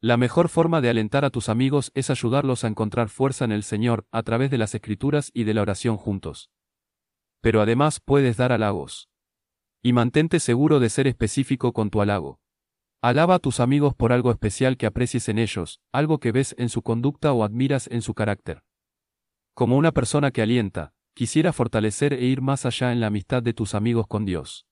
La 0.00 0.16
mejor 0.16 0.48
forma 0.48 0.80
de 0.80 0.90
alentar 0.90 1.24
a 1.24 1.30
tus 1.30 1.48
amigos 1.48 1.90
es 1.94 2.08
ayudarlos 2.08 2.62
a 2.62 2.68
encontrar 2.68 3.08
fuerza 3.08 3.44
en 3.44 3.50
el 3.50 3.64
Señor 3.64 4.06
a 4.12 4.22
través 4.22 4.48
de 4.48 4.58
las 4.58 4.72
escrituras 4.76 5.32
y 5.34 5.42
de 5.42 5.54
la 5.54 5.62
oración 5.62 5.96
juntos. 5.96 6.50
Pero 7.40 7.60
además 7.60 7.98
puedes 7.98 8.36
dar 8.36 8.52
halagos. 8.52 9.08
Y 9.82 9.92
mantente 9.92 10.38
seguro 10.38 10.78
de 10.78 10.88
ser 10.88 11.08
específico 11.08 11.72
con 11.72 11.90
tu 11.90 12.00
halago. 12.00 12.38
Alaba 13.02 13.36
a 13.36 13.38
tus 13.40 13.58
amigos 13.58 13.94
por 13.96 14.12
algo 14.12 14.30
especial 14.30 14.76
que 14.76 14.86
aprecies 14.86 15.28
en 15.28 15.38
ellos, 15.38 15.80
algo 15.90 16.20
que 16.20 16.30
ves 16.30 16.54
en 16.58 16.68
su 16.68 16.82
conducta 16.82 17.32
o 17.32 17.42
admiras 17.42 17.88
en 17.88 18.02
su 18.02 18.14
carácter. 18.14 18.62
Como 19.52 19.76
una 19.76 19.90
persona 19.90 20.30
que 20.30 20.42
alienta, 20.42 20.92
quisiera 21.12 21.52
fortalecer 21.52 22.12
e 22.12 22.24
ir 22.24 22.40
más 22.40 22.66
allá 22.66 22.92
en 22.92 23.00
la 23.00 23.08
amistad 23.08 23.42
de 23.42 23.52
tus 23.52 23.74
amigos 23.74 24.06
con 24.06 24.24
Dios. 24.24 24.64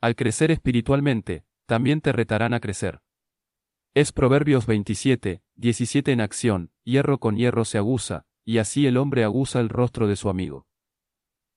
Al 0.00 0.16
crecer 0.16 0.50
espiritualmente, 0.50 1.44
también 1.66 2.00
te 2.00 2.12
retarán 2.12 2.54
a 2.54 2.60
crecer. 2.60 3.02
Es 3.92 4.12
Proverbios 4.12 4.66
27, 4.66 5.42
17 5.56 6.12
en 6.12 6.20
acción, 6.20 6.70
hierro 6.84 7.18
con 7.18 7.36
hierro 7.36 7.64
se 7.64 7.76
aguza, 7.76 8.24
y 8.44 8.58
así 8.58 8.86
el 8.86 8.96
hombre 8.96 9.24
aguza 9.24 9.58
el 9.58 9.68
rostro 9.68 10.06
de 10.06 10.14
su 10.14 10.28
amigo. 10.28 10.68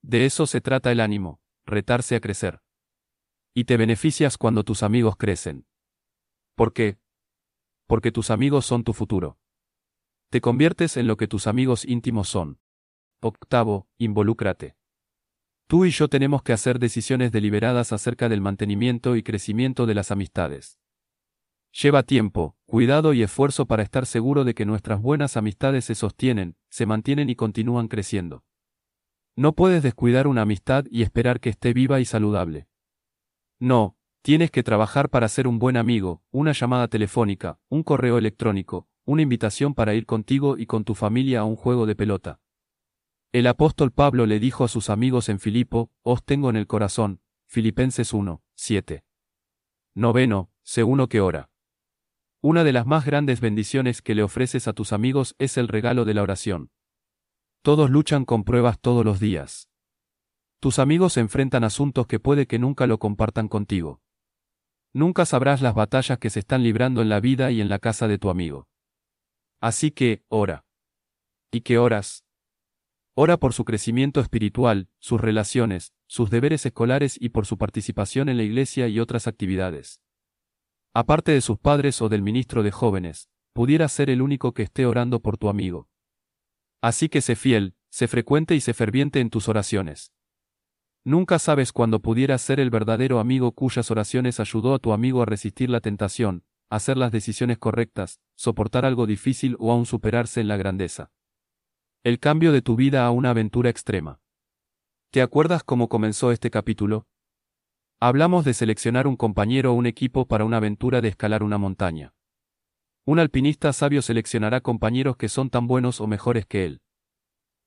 De 0.01 0.25
eso 0.25 0.47
se 0.47 0.59
trata 0.59 0.91
el 0.91 0.99
ánimo, 0.99 1.41
retarse 1.63 2.15
a 2.15 2.19
crecer. 2.19 2.63
Y 3.53 3.65
te 3.65 3.77
beneficias 3.77 4.39
cuando 4.39 4.63
tus 4.63 4.81
amigos 4.81 5.15
crecen. 5.15 5.67
¿Por 6.55 6.73
qué? 6.73 6.97
Porque 7.85 8.11
tus 8.11 8.31
amigos 8.31 8.65
son 8.65 8.83
tu 8.83 8.93
futuro. 8.93 9.37
Te 10.31 10.41
conviertes 10.41 10.97
en 10.97 11.05
lo 11.05 11.17
que 11.17 11.27
tus 11.27 11.45
amigos 11.45 11.85
íntimos 11.85 12.29
son. 12.29 12.59
Octavo, 13.21 13.87
involúcrate. 13.99 14.75
Tú 15.67 15.85
y 15.85 15.91
yo 15.91 16.07
tenemos 16.07 16.41
que 16.41 16.53
hacer 16.53 16.79
decisiones 16.79 17.31
deliberadas 17.31 17.93
acerca 17.93 18.27
del 18.27 18.41
mantenimiento 18.41 19.15
y 19.15 19.21
crecimiento 19.21 19.85
de 19.85 19.93
las 19.93 20.09
amistades. 20.09 20.79
Lleva 21.81 22.03
tiempo, 22.03 22.55
cuidado 22.65 23.13
y 23.13 23.23
esfuerzo 23.23 23.65
para 23.65 23.83
estar 23.83 24.05
seguro 24.05 24.43
de 24.43 24.53
que 24.53 24.65
nuestras 24.65 25.01
buenas 25.01 25.37
amistades 25.37 25.85
se 25.85 25.95
sostienen, 25.95 26.55
se 26.69 26.85
mantienen 26.85 27.29
y 27.29 27.35
continúan 27.35 27.87
creciendo. 27.87 28.43
No 29.35 29.53
puedes 29.53 29.83
descuidar 29.83 30.27
una 30.27 30.43
amistad 30.43 30.85
y 30.89 31.01
esperar 31.01 31.39
que 31.39 31.49
esté 31.49 31.73
viva 31.73 31.99
y 31.99 32.05
saludable. 32.05 32.67
No, 33.59 33.97
Tienes 34.23 34.51
que 34.51 34.63
trabajar 34.63 35.09
para 35.09 35.27
ser 35.27 35.49
un 35.49 35.59
buen 35.59 35.75
amigo, 35.75 36.23
una 36.31 36.53
llamada 36.53 36.87
telefónica, 36.87 37.59
un 37.67 37.83
correo 37.83 38.17
electrónico, 38.17 38.87
una 39.03 39.21
invitación 39.21 39.73
para 39.73 39.95
ir 39.95 40.05
contigo 40.05 40.57
y 40.57 40.65
con 40.65 40.85
tu 40.85 40.95
familia 40.95 41.41
a 41.41 41.43
un 41.43 41.57
juego 41.57 41.85
de 41.85 41.93
pelota. 41.93 42.39
El 43.33 43.47
apóstol 43.47 43.91
Pablo 43.91 44.25
le 44.25 44.39
dijo 44.39 44.63
a 44.63 44.69
sus 44.69 44.89
amigos 44.89 45.27
en 45.27 45.41
Filipo, 45.41 45.91
Os 46.03 46.23
tengo 46.23 46.49
en 46.49 46.55
el 46.55 46.67
corazón, 46.67 47.19
Filipenses 47.47 48.13
1, 48.13 48.41
7. 48.55 49.03
Noveno, 49.93 50.49
sé 50.61 50.85
uno 50.85 51.09
que 51.09 51.19
ora. 51.19 51.49
Una 52.45 52.65
de 52.65 52.73
las 52.73 52.85
más 52.85 53.05
grandes 53.05 53.39
bendiciones 53.39 54.01
que 54.01 54.15
le 54.15 54.21
ofreces 54.21 54.67
a 54.67 54.73
tus 54.73 54.91
amigos 54.91 55.33
es 55.39 55.55
el 55.55 55.69
regalo 55.69 56.03
de 56.03 56.13
la 56.13 56.23
oración. 56.23 56.71
Todos 57.62 57.89
luchan 57.89 58.25
con 58.25 58.43
pruebas 58.43 58.81
todos 58.81 59.05
los 59.05 59.21
días. 59.21 59.69
Tus 60.59 60.77
amigos 60.77 61.15
enfrentan 61.15 61.63
asuntos 61.63 62.05
que 62.05 62.19
puede 62.19 62.45
que 62.45 62.59
nunca 62.59 62.85
lo 62.85 63.00
compartan 63.00 63.47
contigo. 63.47 64.01
Nunca 64.91 65.23
sabrás 65.25 65.62
las 65.62 65.73
batallas 65.73 66.19
que 66.19 66.29
se 66.29 66.39
están 66.39 66.63
librando 66.63 67.01
en 67.01 67.07
la 67.07 67.21
vida 67.21 67.50
y 67.50 67.62
en 67.62 67.69
la 67.69 67.79
casa 67.79 68.09
de 68.09 68.17
tu 68.17 68.29
amigo. 68.29 68.67
Así 69.62 69.91
que, 69.91 70.25
ora. 70.27 70.65
¿Y 71.50 71.62
qué 71.62 71.77
oras? 71.77 72.25
Ora 73.15 73.38
por 73.38 73.53
su 73.53 73.63
crecimiento 73.63 74.19
espiritual, 74.19 74.89
sus 75.00 75.21
relaciones, 75.21 75.93
sus 76.07 76.29
deberes 76.29 76.65
escolares 76.65 77.15
y 77.21 77.29
por 77.29 77.45
su 77.45 77.57
participación 77.57 78.27
en 78.27 78.35
la 78.35 78.43
iglesia 78.43 78.89
y 78.89 79.00
otras 79.00 79.27
actividades. 79.27 80.02
Aparte 80.95 81.31
de 81.31 81.41
sus 81.41 81.57
padres 81.57 82.03
o 82.03 82.09
del 82.09 82.21
ministro 82.21 82.62
de 82.62 82.69
jóvenes, 82.69 83.27
pudiera 83.53 83.88
ser 83.88 84.12
el 84.12 84.21
único 84.21 84.53
que 84.53 84.62
esté 84.62 84.85
orando 84.85 85.21
por 85.21 85.38
tu 85.39 85.50
amigo. 85.50 85.89
Así 86.81 87.09
que 87.09 87.21
sé 87.21 87.35
fiel, 87.35 87.73
sé 87.89 88.07
frecuente 88.07 88.53
y 88.53 88.62
sé 88.62 88.75
ferviente 88.75 89.19
en 89.19 89.31
tus 89.31 89.50
oraciones. 89.50 90.13
Nunca 91.03 91.39
sabes 91.39 91.71
cuándo 91.71 92.00
pudieras 92.00 92.43
ser 92.43 92.59
el 92.59 92.69
verdadero 92.69 93.19
amigo 93.19 93.53
cuyas 93.53 93.89
oraciones 93.89 94.39
ayudó 94.39 94.75
a 94.75 94.79
tu 94.79 94.93
amigo 94.93 95.23
a 95.23 95.25
resistir 95.25 95.71
la 95.71 95.81
tentación, 95.81 96.43
hacer 96.69 96.95
las 96.95 97.12
decisiones 97.12 97.57
correctas, 97.57 98.19
soportar 98.35 98.85
algo 98.85 99.07
difícil 99.07 99.55
o 99.59 99.71
aún 99.71 99.88
superarse 99.88 100.41
en 100.41 100.47
la 100.47 100.57
grandeza. 100.57 101.12
El 102.03 102.19
cambio 102.19 102.51
de 102.51 102.62
tu 102.62 102.75
vida 102.75 103.03
a 103.03 103.09
una 103.09 103.31
aventura 103.31 103.71
extrema. 103.71 104.19
¿Te 105.09 105.23
acuerdas 105.23 105.63
cómo 105.63 105.89
comenzó 105.89 106.31
este 106.31 106.51
capítulo? 106.51 107.07
Hablamos 108.05 108.43
de 108.43 108.53
seleccionar 108.53 109.07
un 109.07 109.15
compañero 109.15 109.72
o 109.72 109.75
un 109.75 109.86
equipo 109.86 110.27
para 110.27 110.43
una 110.43 110.57
aventura 110.57 111.00
de 111.00 111.07
escalar 111.07 111.41
una 111.41 111.57
montaña. 111.57 112.13
Un 113.05 113.17
alpinista 113.17 113.72
sabio 113.72 114.01
seleccionará 114.01 114.60
compañeros 114.60 115.15
que 115.15 115.29
son 115.29 115.50
tan 115.50 115.67
buenos 115.67 116.01
o 116.01 116.07
mejores 116.07 116.45
que 116.45 116.65
él. 116.65 116.81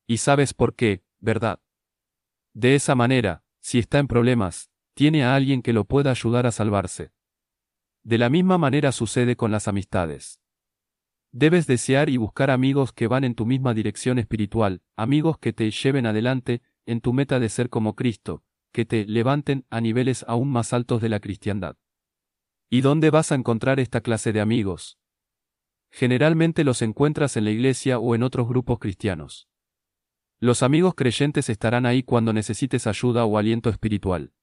Y 0.07 0.19
sabes 0.19 0.53
por 0.53 0.75
qué, 0.75 1.03
¿verdad? 1.21 1.63
De 2.53 2.75
esa 2.75 2.95
manera, 2.95 3.45
si 3.61 3.79
está 3.79 3.99
en 3.99 4.09
problemas, 4.09 4.71
tiene 4.93 5.25
a 5.25 5.35
alguien 5.35 5.63
que 5.63 5.73
lo 5.73 5.87
pueda 5.87 6.11
ayudar 6.11 6.45
a 6.47 6.53
salvarse. 6.53 7.13
De 8.03 8.19
la 8.19 8.29
misma 8.29 8.59
manera 8.59 8.93
sucede 8.93 9.37
con 9.37 9.51
las 9.51 9.69
amistades. 9.69 10.43
Debes 11.33 11.67
desear 11.67 12.11
y 12.11 12.19
buscar 12.19 12.51
amigos 12.51 12.93
que 12.93 13.07
van 13.07 13.25
en 13.25 13.35
tu 13.37 13.47
misma 13.47 13.73
dirección 13.73 14.19
espiritual, 14.19 14.83
amigos 14.97 15.39
que 15.39 15.55
te 15.55 15.71
lleven 15.71 16.05
adelante 16.05 16.61
en 16.85 17.01
tu 17.01 17.15
meta 17.15 17.41
de 17.41 17.49
ser 17.49 17.71
como 17.71 17.97
Cristo, 17.97 18.45
que 18.77 18.85
te 18.85 19.07
levanten 19.07 19.65
a 19.71 19.81
niveles 19.81 20.23
aún 20.29 20.53
más 20.53 20.75
altos 20.75 21.01
de 21.01 21.09
la 21.09 21.19
cristiandad. 21.19 21.79
¿Y 22.69 22.83
dónde 22.83 23.09
vas 23.09 23.33
a 23.33 23.35
encontrar 23.35 23.81
esta 23.81 24.03
clase 24.03 24.35
de 24.35 24.43
amigos? 24.43 24.99
Generalmente 25.91 26.63
los 26.63 26.83
encuentras 26.83 27.39
en 27.39 27.45
la 27.45 27.53
iglesia 27.53 27.99
o 27.99 28.15
en 28.15 28.23
otros 28.23 28.47
grupos 28.47 28.79
cristianos. 28.79 29.49
Los 30.41 30.63
amigos 30.63 30.95
creyentes 30.95 31.49
estarán 31.49 31.87
ahí 31.87 32.03
cuando 32.03 32.35
necesites 32.35 32.87
ayuda 32.87 33.25
o 33.25 33.39
aliento 33.39 33.71
espiritual. 33.71 34.35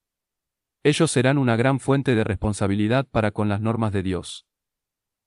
Ellos 0.82 1.12
serán 1.12 1.38
una 1.38 1.54
gran 1.54 1.78
fuente 1.78 2.16
de 2.16 2.24
responsabilidad 2.24 3.06
para 3.06 3.30
con 3.30 3.48
las 3.48 3.60
normas 3.60 3.92
de 3.92 4.02
Dios. 4.02 4.48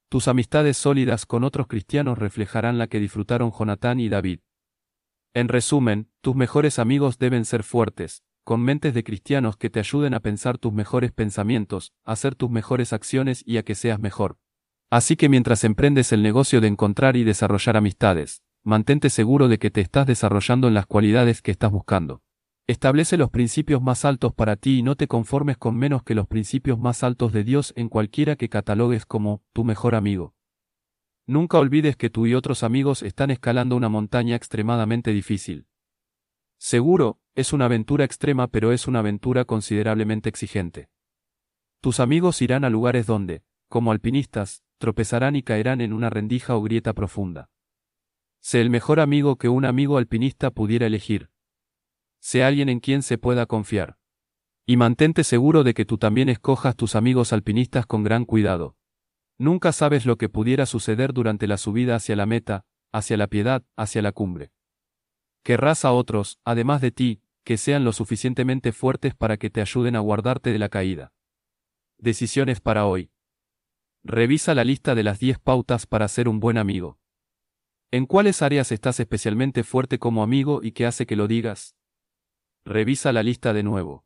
Tus 0.10 0.28
amistades 0.28 0.76
sólidas 0.76 1.26
con 1.26 1.46
otros 1.46 1.68
cristianos 1.68 2.18
reflejarán 2.18 2.78
la 2.78 2.88
que 2.88 3.00
disfrutaron 3.00 3.54
Jonatán 3.58 4.02
y 4.02 4.10
David. 4.10 4.42
En 5.34 5.48
resumen, 5.48 6.12
tus 6.20 6.36
mejores 6.36 6.78
amigos 6.78 7.18
deben 7.20 7.46
ser 7.46 7.64
fuertes, 7.64 8.26
con 8.48 8.62
mentes 8.62 8.94
de 8.94 9.04
cristianos 9.04 9.58
que 9.58 9.70
te 9.70 9.82
ayuden 9.82 10.14
a 10.14 10.22
pensar 10.22 10.58
tus 10.58 10.72
mejores 10.72 11.12
pensamientos, 11.12 11.92
a 12.06 12.14
hacer 12.14 12.34
tus 12.34 12.50
mejores 12.50 12.94
acciones 12.94 13.44
y 13.46 13.58
a 13.58 13.64
que 13.64 13.76
seas 13.76 14.00
mejor. 14.00 14.38
Así 14.90 15.18
que 15.18 15.28
mientras 15.28 15.66
emprendes 15.66 16.14
el 16.14 16.24
negocio 16.24 16.62
de 16.62 16.70
encontrar 16.70 17.18
y 17.18 17.26
desarrollar 17.26 17.76
amistades, 17.76 18.44
mantente 18.64 19.10
seguro 19.10 19.50
de 19.50 19.60
que 19.60 19.70
te 19.70 19.82
estás 19.82 20.08
desarrollando 20.08 20.70
en 20.70 20.76
las 20.76 20.86
cualidades 20.86 21.42
que 21.42 21.52
estás 21.52 21.72
buscando. 21.72 22.22
Establece 22.68 23.18
los 23.18 23.32
principios 23.32 23.82
más 23.82 24.06
altos 24.06 24.34
para 24.34 24.56
ti 24.56 24.78
y 24.78 24.82
no 24.82 24.96
te 24.96 25.10
conformes 25.10 25.58
con 25.58 25.76
menos 25.76 26.04
que 26.04 26.16
los 26.16 26.26
principios 26.26 26.80
más 26.80 27.04
altos 27.04 27.34
de 27.34 27.44
Dios 27.44 27.74
en 27.76 27.90
cualquiera 27.90 28.38
que 28.38 28.48
catalogues 28.48 29.06
como 29.06 29.42
tu 29.52 29.66
mejor 29.66 29.94
amigo. 29.94 30.36
Nunca 31.26 31.60
olvides 31.60 31.98
que 31.98 32.10
tú 32.10 32.26
y 32.28 32.34
otros 32.34 32.64
amigos 32.64 33.04
están 33.04 33.30
escalando 33.30 33.76
una 33.76 33.90
montaña 33.90 34.38
extremadamente 34.38 35.12
difícil. 35.12 35.68
Seguro, 36.58 37.20
es 37.38 37.54
una 37.54 37.66
aventura 37.66 38.04
extrema 38.04 38.48
pero 38.48 38.72
es 38.72 38.88
una 38.88 39.00
aventura 39.00 39.46
considerablemente 39.46 40.28
exigente. 40.28 40.90
Tus 41.82 42.00
amigos 42.00 42.42
irán 42.42 42.66
a 42.66 42.72
lugares 42.72 43.06
donde, 43.06 43.44
como 43.70 43.92
alpinistas, 43.92 44.64
tropezarán 44.80 45.36
y 45.36 45.44
caerán 45.44 45.80
en 45.82 45.94
una 45.94 46.10
rendija 46.10 46.56
o 46.56 46.64
grieta 46.64 46.94
profunda. 46.94 47.52
Sé 48.40 48.60
el 48.60 48.72
mejor 48.72 49.00
amigo 49.00 49.38
que 49.38 49.50
un 49.50 49.66
amigo 49.66 50.00
alpinista 50.00 50.50
pudiera 50.50 50.88
elegir. 50.88 51.30
Sé 52.20 52.44
alguien 52.44 52.70
en 52.70 52.80
quien 52.80 53.04
se 53.04 53.20
pueda 53.20 53.46
confiar. 53.46 54.00
Y 54.66 54.76
mantente 54.76 55.24
seguro 55.24 55.64
de 55.64 55.76
que 55.76 55.86
tú 55.86 56.00
también 56.00 56.30
escojas 56.30 56.76
tus 56.76 56.96
amigos 56.96 57.34
alpinistas 57.34 57.86
con 57.86 58.04
gran 58.04 58.26
cuidado. 58.26 58.78
Nunca 59.38 59.74
sabes 59.74 60.08
lo 60.08 60.18
que 60.18 60.28
pudiera 60.28 60.66
suceder 60.66 61.14
durante 61.14 61.46
la 61.46 61.58
subida 61.58 61.98
hacia 61.98 62.16
la 62.16 62.26
meta, 62.26 62.66
hacia 62.92 63.16
la 63.16 63.28
piedad, 63.28 63.64
hacia 63.76 64.02
la 64.02 64.12
cumbre. 64.12 64.52
Querrás 65.44 65.86
a 65.86 65.92
otros, 65.92 66.40
además 66.44 66.82
de 66.82 66.92
ti, 66.92 67.22
que 67.48 67.56
sean 67.56 67.86
lo 67.86 67.94
suficientemente 67.94 68.74
fuertes 68.74 69.16
para 69.16 69.38
que 69.38 69.50
te 69.50 69.62
ayuden 69.62 69.96
a 69.96 70.00
guardarte 70.00 70.52
de 70.52 70.60
la 70.60 70.68
caída. 70.68 71.14
Decisiones 71.98 72.60
para 72.60 72.86
hoy. 72.86 73.10
Revisa 74.04 74.54
la 74.54 74.66
lista 74.66 74.96
de 74.96 75.04
las 75.04 75.18
10 75.20 75.40
pautas 75.40 75.88
para 75.88 76.10
ser 76.10 76.28
un 76.28 76.42
buen 76.42 76.58
amigo. 76.58 77.00
¿En 77.90 78.06
cuáles 78.06 78.42
áreas 78.42 78.74
estás 78.74 79.00
especialmente 79.00 79.64
fuerte 79.64 79.98
como 79.98 80.24
amigo 80.24 80.60
y 80.62 80.74
qué 80.74 80.86
hace 80.86 81.06
que 81.06 81.16
lo 81.16 81.30
digas? 81.30 81.78
Revisa 82.66 83.14
la 83.14 83.24
lista 83.24 83.54
de 83.54 83.64
nuevo. 83.64 84.06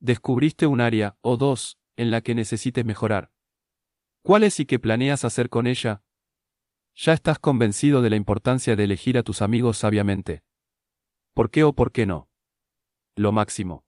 Descubriste 0.00 0.66
un 0.66 0.80
área, 0.80 1.16
o 1.20 1.36
dos, 1.36 1.78
en 1.94 2.10
la 2.10 2.20
que 2.20 2.34
necesites 2.34 2.84
mejorar. 2.84 3.30
¿Cuál 4.22 4.42
es 4.42 4.58
y 4.58 4.66
qué 4.66 4.80
planeas 4.80 5.24
hacer 5.24 5.50
con 5.50 5.68
ella? 5.68 6.02
Ya 6.96 7.12
estás 7.12 7.38
convencido 7.38 8.02
de 8.02 8.10
la 8.10 8.16
importancia 8.16 8.74
de 8.74 8.82
elegir 8.82 9.18
a 9.18 9.22
tus 9.22 9.40
amigos 9.40 9.78
sabiamente. 9.78 10.42
¿Por 11.32 11.52
qué 11.52 11.62
o 11.62 11.74
por 11.74 11.92
qué 11.92 12.06
no? 12.06 12.29
Lo 13.16 13.32
máximo. 13.32 13.84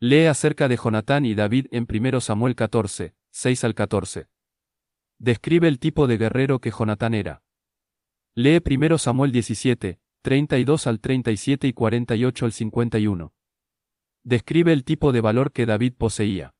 Lee 0.00 0.26
acerca 0.26 0.68
de 0.68 0.76
Jonatán 0.76 1.24
y 1.24 1.34
David 1.34 1.66
en 1.70 1.86
1 1.88 2.20
Samuel 2.20 2.54
14, 2.54 3.14
6 3.30 3.64
al 3.64 3.74
14. 3.74 4.28
Describe 5.18 5.68
el 5.68 5.78
tipo 5.78 6.06
de 6.06 6.18
guerrero 6.18 6.60
que 6.60 6.70
Jonatán 6.70 7.14
era. 7.14 7.42
Lee 8.34 8.60
1 8.64 8.98
Samuel 8.98 9.32
17, 9.32 10.00
32 10.22 10.86
al 10.86 11.00
37 11.00 11.68
y 11.68 11.72
48 11.72 12.44
al 12.44 12.52
51. 12.52 13.32
Describe 14.24 14.72
el 14.72 14.84
tipo 14.84 15.12
de 15.12 15.20
valor 15.20 15.52
que 15.52 15.66
David 15.66 15.94
poseía. 15.96 16.54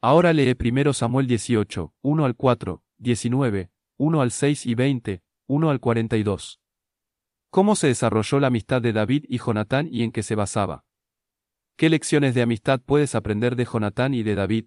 Ahora 0.00 0.32
lee 0.32 0.56
1 0.58 0.92
Samuel 0.92 1.26
18, 1.26 1.92
1 2.02 2.24
al 2.24 2.36
4, 2.36 2.82
19, 2.98 3.70
1 3.96 4.20
al 4.20 4.30
6 4.30 4.66
y 4.66 4.74
20, 4.74 5.22
1 5.48 5.70
al 5.70 5.80
42. 5.80 6.60
¿Cómo 7.50 7.76
se 7.76 7.86
desarrolló 7.86 8.40
la 8.40 8.48
amistad 8.48 8.82
de 8.82 8.92
David 8.92 9.24
y 9.26 9.38
Jonatán 9.38 9.88
y 9.90 10.02
en 10.02 10.12
qué 10.12 10.22
se 10.22 10.34
basaba? 10.34 10.84
¿Qué 11.78 11.88
lecciones 11.88 12.34
de 12.34 12.42
amistad 12.42 12.80
puedes 12.84 13.14
aprender 13.14 13.56
de 13.56 13.64
Jonatán 13.64 14.12
y 14.12 14.22
de 14.22 14.34
David? 14.34 14.66